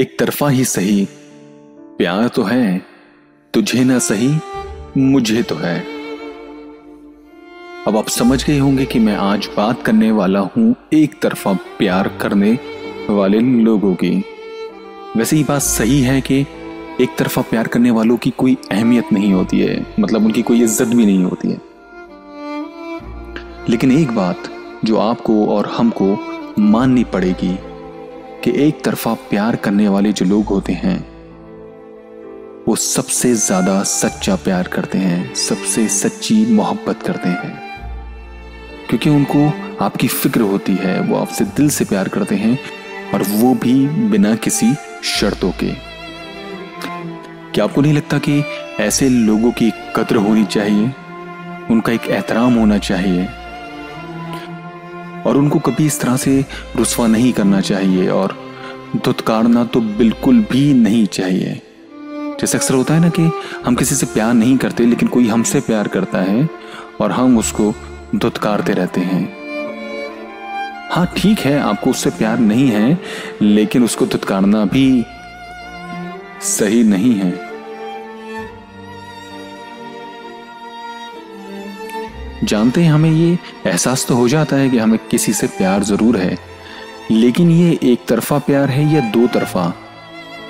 [0.00, 1.04] एक तरफा ही सही।
[1.98, 2.82] प्यार तो है,
[3.54, 4.28] तुझे ना सही,
[4.96, 5.78] मुझे तो है।
[7.86, 12.08] अब आप समझ गए होंगे कि मैं आज बात करने वाला हूँ एक तरफा प्यार
[12.20, 12.58] करने
[13.10, 14.24] वाले लोगों की।
[15.16, 16.40] वैसे ही बात सही है कि
[17.00, 20.88] एक तरफा प्यार करने वालों की कोई अहमियत नहीं होती है मतलब उनकी कोई इज़्ज़त
[20.88, 21.60] भी नहीं होती है।
[23.68, 24.52] लेकिन एक बात
[24.84, 26.16] जो आपको और हमको
[26.58, 27.58] माननी पड़ेगी
[28.44, 30.98] कि एक तरफा प्यार करने वाले जो लोग होते हैं,
[32.68, 37.70] वो सबसे ज़्यादा सच्चा प्यार करते हैं, सबसे सच्ची मोहब्बत करते हैं।
[38.88, 39.52] क्योंकि उनको
[39.84, 42.58] आपकी फ़िक्र होती है, वो आपसे दिल से प्यार करते हैं
[43.14, 45.72] और वो भी बिना किसी शर्तों के।
[47.54, 48.44] क्या आपको नहीं लगता कि
[48.80, 50.92] ऐसे लोगों की कद्र होनी चाहिए?
[51.70, 53.28] उनका एक एहतराम होना चाहिए।
[55.26, 56.44] और उनको कभी इस तरह से
[56.76, 58.36] रुसवा नहीं करना चाहिए और
[58.96, 61.60] धुतकारना तो बिल्कुल भी नहीं चाहिए।
[62.40, 63.30] जैसे अक्सर होता है ना कि
[63.64, 66.48] हम किसी से प्यार नहीं करते, लेकिन कोई हमसे प्यार करता है
[67.00, 67.74] और हम उसको
[68.16, 69.40] धुतकारते रहते हैं।
[70.92, 72.98] हाँ ठीक है, आपको उससे प्यार नहीं है,
[73.42, 75.04] लेकिन उसको धुतकारना भी
[76.42, 77.49] सही नहीं है।
[82.44, 86.16] जानते हैं, हमें ये एहसास तो हो जाता है कि हमें किसी से प्यार ज़रूर
[86.16, 86.36] है,
[87.10, 89.72] लेकिन ये एक तरफा प्यार है या दो तरफा?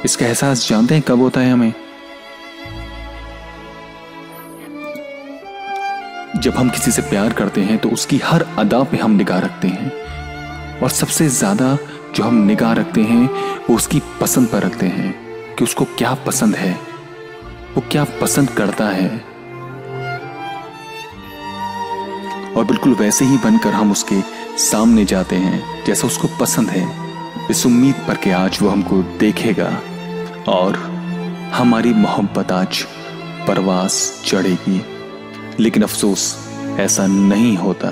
[0.04, 1.72] इसका एहसास जानते हैं कब होता है हमें?
[6.36, 9.68] जब हम किसी से प्यार करते हैं तो उसकी हर अदा पे हम निगाह रखते
[9.68, 9.90] हैं,
[10.80, 11.76] और सबसे ज़्यादा
[12.14, 13.24] जो हम निगाह रखते हैं,
[13.68, 15.14] वो उसकी पसंद पर रखते हैं,
[15.56, 16.72] कि उसको क्या पसंद है,
[17.74, 19.08] वो क्या पसंद करता है।
[22.60, 24.20] और बिल्कुल वैसे ही बनकर हम उसके
[24.58, 26.92] सामने जाते हैं, जैसा उसको पसंद है।
[27.50, 29.82] इस उम्मीद पर कि आज वो हमको देखेगा
[30.48, 30.76] और
[31.54, 32.82] हमारी मोहब्बत आज
[33.48, 34.82] परवास चढ़ेगी।
[35.60, 36.48] लेकिन अफसोस,
[36.80, 37.88] ऐसा नहीं होता।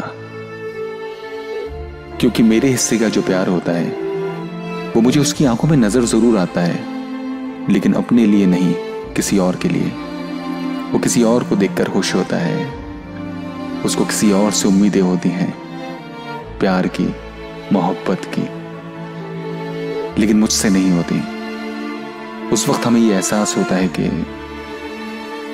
[2.21, 3.89] क्योंकि मेरे हिस्से का जो प्यार होता है,
[4.91, 6.85] वो मुझे उसकी आँखों में नज़र ज़रूर आता है।
[7.73, 8.75] लेकिन अपने लिए नहीं,
[9.17, 9.93] किसी और के लिए।
[10.93, 12.88] वो किसी और को देखकर खुश होता है।
[13.85, 15.55] उसको किसी और से उम्मीदें होती हैं,
[16.59, 17.15] प्यार की,
[17.73, 18.43] मोहब्बत की,
[20.21, 21.39] लेकिन मुझसे नहीं होती।
[22.49, 24.27] उस वक्त हमें यह एहसास होता है कि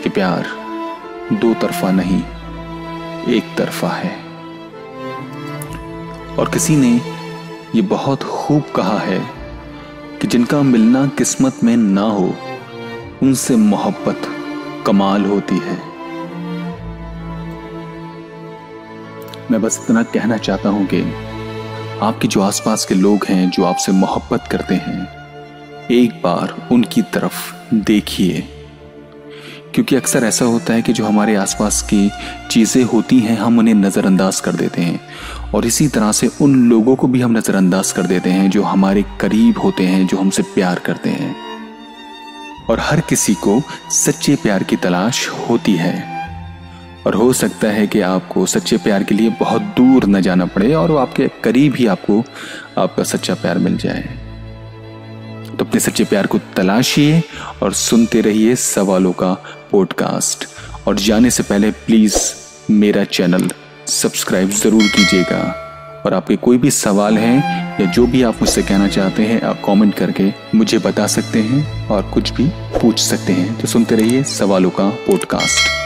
[0.02, 0.46] कि प्यार
[1.32, 2.22] दो तरफा नहीं,
[3.34, 4.16] एक तरफा है।
[6.38, 7.00] और किसी ने
[7.74, 9.18] ये बहुत खूब कहा है
[10.20, 12.34] कि जिनका मिलना किस्मत में ना हो,
[13.22, 14.22] उनसे मोहब्बत
[14.86, 15.93] कमाल होती है।
[19.50, 21.00] मैं बस इतना कहना चाहता हूँ कि
[22.02, 25.08] आपके जो आसपास के लोग हैं जो आपसे मोहब्बत करते हैं,
[25.90, 28.48] एक बार उनकी तरफ़ देखिए।
[29.74, 32.10] क्योंकि अक्सर ऐसा होता है कि जो हमारे आसपास की
[32.50, 35.00] चीज़ें होती हैं, हम उन्हें नज़रअंदाज कर देते हैं।
[35.54, 39.04] और इसी तरह से उन लोगों को भी हम नज़रअंदाज कर देते हैं जो हमारे
[39.20, 41.36] करीब होते हैं, जो हमसे प्यार करते हैं।
[42.70, 46.23] और हर किसी को सच्चे प्यार की तलाश होती है।
[47.06, 50.74] और हो सकता है कि आपको सच्चे प्यार के लिए बहुत दूर न जाना पड़े
[50.74, 52.24] और वो आपके करीब ही आपको,
[52.78, 54.02] आपका सच्चा प्यार मिल जाए।
[55.58, 57.22] तो अपने सच्चे प्यार को तलाशिए
[57.62, 59.32] और सुनते रहिए सवालों का
[59.72, 60.46] पॉडकास्ट
[60.88, 62.16] और जाने से पहले प्लीज़
[62.70, 63.50] मेरा चैनल
[63.86, 65.60] सब्सक्राइब ज़रूर कीजिएगा।
[66.06, 69.62] और आपके कोई भी सवाल हैं या जो भी आप मुझसे कहना चाहते हैं, आप
[69.66, 72.48] कमेंट करके मुझे बता सकते हैं और कुछ भी
[72.80, 75.83] पूछ सकते हैं। तो सुनते रहिए सवालों का पॉडकास्ट